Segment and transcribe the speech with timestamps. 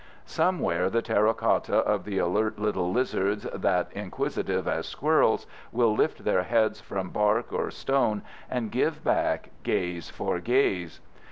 [0.25, 5.93] Some wear the terra cotta of the alert little lizards that, inquisitive as squirrels, will
[5.93, 11.01] lift their heads from bark or stone and give back gaze for gaze.